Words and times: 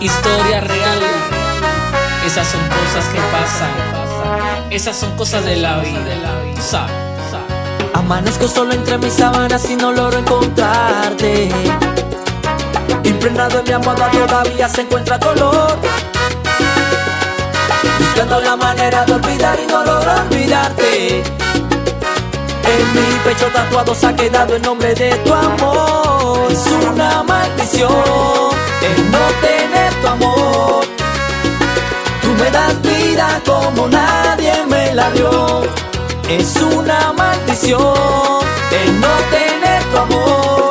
Historia 0.00 0.62
real. 0.62 0.98
Esas 2.24 2.48
son 2.48 2.60
cosas 2.68 3.04
que 3.12 3.20
pasan. 3.30 4.70
Esas 4.70 4.96
son 4.96 5.14
cosas 5.14 5.44
de 5.44 5.56
la 5.56 5.76
vida. 5.80 6.86
Amanezco 7.92 8.48
solo 8.48 8.72
entre 8.72 8.96
mis 8.96 9.12
sábanas 9.12 9.68
y 9.68 9.76
no 9.76 9.92
logro 9.92 10.18
encontrarte. 10.18 11.50
Impregnado 13.04 13.58
en 13.58 13.64
mi 13.64 13.72
almohada 13.72 14.10
todavía 14.10 14.70
se 14.70 14.80
encuentra 14.80 15.18
dolor. 15.18 15.76
Buscando 17.98 18.40
la 18.40 18.56
manera 18.56 19.04
de 19.04 19.12
olvidar 19.12 19.58
y 19.60 19.66
no 19.66 19.84
logro 19.84 20.12
olvidarte. 20.12 21.18
En 21.18 22.94
mi 22.94 23.18
pecho 23.22 23.48
tatuado 23.52 23.94
se 23.94 24.06
ha 24.06 24.16
quedado 24.16 24.56
el 24.56 24.62
nombre 24.62 24.94
de 24.94 25.10
tu 25.16 25.34
amor. 25.34 26.50
Es 26.50 26.66
una 26.90 27.22
maldición 27.22 28.69
el 28.82 29.10
no 29.10 29.24
tener 29.40 29.92
tu 30.00 30.08
amor. 30.08 30.84
Tú 32.22 32.28
me 32.34 32.50
das 32.50 32.80
vida 32.82 33.40
como 33.44 33.88
nadie 33.88 34.52
me 34.68 34.94
la 34.94 35.10
dio. 35.10 35.62
Es 36.28 36.56
una 36.56 37.12
maldición 37.12 38.40
el 38.70 39.00
no 39.00 39.14
tener 39.36 39.82
tu 39.90 39.98
amor. 39.98 40.70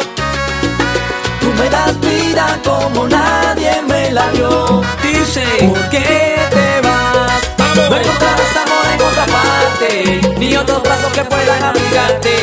Tú 1.41 1.47
me 1.59 1.69
das 1.69 1.99
vida 1.99 2.59
como 2.63 3.07
nadie 3.07 3.81
me 3.87 4.11
la 4.11 4.29
dio. 4.31 4.81
Dice, 5.03 5.43
¿Por 5.67 5.89
qué 5.89 6.37
te 6.49 6.87
vas? 6.87 7.41
No 7.89 7.95
encontrarás 7.97 8.55
amor 8.63 8.85
en 8.93 9.01
otra 9.01 9.25
parte, 9.25 10.35
ni 10.37 10.55
otros 10.55 10.81
brazos 10.83 11.11
que 11.13 11.23
puedan 11.23 11.63
abrigarte. 11.63 12.33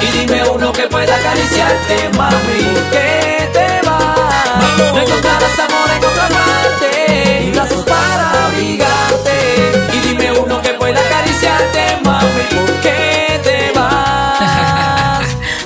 Y 0.00 0.18
dime 0.18 0.42
uno 0.48 0.72
que 0.72 0.86
pueda 0.88 1.14
acariciarte, 1.14 2.10
mami. 2.16 2.71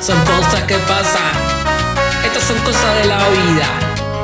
Son 0.06 0.20
cosas 0.20 0.62
que 0.68 0.76
pasan. 0.78 1.32
Estas 2.24 2.44
son 2.44 2.56
cosas 2.58 2.94
de 3.02 3.08
la 3.08 3.18
vida. 3.28 3.66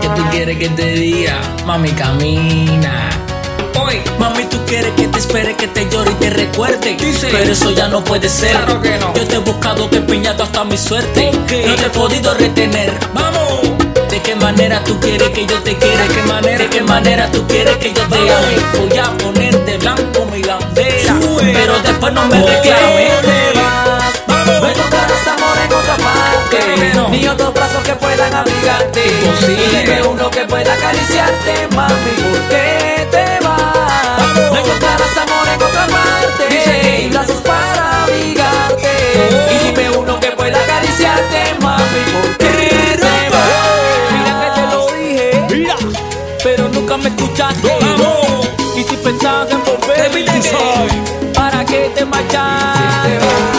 Que 0.00 0.08
tú 0.10 0.22
quieres 0.30 0.56
que 0.56 0.68
te 0.68 0.92
diga, 0.92 1.40
mami, 1.66 1.90
camina. 1.90 3.10
Hoy, 3.80 4.00
Mami, 4.16 4.44
tú 4.44 4.58
quieres 4.64 4.92
que 4.92 5.08
te 5.08 5.18
espere, 5.18 5.56
que 5.56 5.66
te 5.66 5.88
llore 5.90 6.12
y 6.12 6.14
te 6.14 6.30
recuerde. 6.30 6.94
Dice. 6.94 7.28
Pero 7.32 7.52
eso 7.52 7.72
ya 7.72 7.88
no 7.88 8.04
puede 8.04 8.28
ser. 8.28 8.52
Claro 8.52 8.80
que 8.80 8.96
no. 8.96 9.12
Yo 9.14 9.26
te 9.26 9.34
he 9.34 9.38
buscado, 9.38 9.90
que 9.90 9.96
he 9.96 9.98
empeñado 9.98 10.44
hasta 10.44 10.62
mi 10.62 10.78
suerte. 10.78 11.30
¿Por 11.32 11.46
qué? 11.46 11.66
No 11.66 11.74
te 11.74 11.86
he 11.86 11.90
podido 11.90 12.34
retener. 12.34 12.92
vamos. 13.12 13.62
¿De 14.08 14.20
qué 14.20 14.36
manera 14.36 14.84
tú 14.84 15.00
quieres 15.00 15.30
que 15.30 15.46
yo 15.46 15.58
te 15.62 15.76
quiera? 15.76 16.02
¿De 16.02 16.14
qué 16.14 16.22
manera? 16.22 16.58
¿De 16.58 16.68
qué 16.68 16.82
manera 16.82 17.30
tú 17.32 17.44
quieres 17.48 17.76
que 17.78 17.92
yo 17.92 18.02
te 18.02 18.18
ame? 18.18 18.78
Voy 18.78 18.98
a 18.98 19.04
ponerte 19.16 19.78
blanco 19.78 20.26
mi 20.26 20.42
bandera. 20.42 21.18
Sube. 21.20 21.52
Pero 21.52 21.78
después 21.80 22.12
no 22.12 22.26
me 22.26 22.38
¿Por 22.38 22.50
qué 22.60 22.70
reclames. 22.70 23.01
Que 27.84 27.94
puedan 27.96 28.32
abrigarte. 28.34 29.00
Imposible. 29.06 29.64
Y 29.64 29.76
dime 29.76 30.02
uno 30.02 30.30
que 30.30 30.44
pueda 30.44 30.72
acariciarte, 30.72 31.68
mami. 31.74 31.94
¿Por 32.22 32.40
qué 32.48 33.08
te 33.10 33.44
vas? 33.44 34.52
No 34.52 34.56
encontrarás 34.58 35.16
amor 35.16 35.48
en 35.54 35.62
otra 35.62 35.86
parte. 35.88 37.00
Ni 37.02 37.08
brazos 37.08 37.40
para 37.42 38.02
abrigarte. 38.04 38.88
Y 39.52 39.66
dime 39.66 39.90
uno 39.98 40.20
que 40.20 40.28
pueda 40.30 40.58
acariciarte, 40.60 41.54
mami. 41.60 42.02
¿Por 42.12 42.36
qué 42.38 42.96
te 43.00 43.30
vas? 43.30 44.12
Mira 44.12 44.32
que 44.44 44.60
te 44.60 44.74
lo 44.74 44.80
dije. 44.92 45.46
Mira, 45.50 45.76
Pero 46.44 46.68
nunca 46.68 46.96
me 46.96 47.08
escuchaste. 47.08 47.72
Y 48.76 48.84
si 48.84 48.96
pensabas 48.96 49.50
en 49.50 49.64
volver, 49.64 50.10
que- 50.12 51.32
¿para 51.34 51.64
qué 51.64 51.90
te 51.94 52.04
marchaste? 52.04 53.51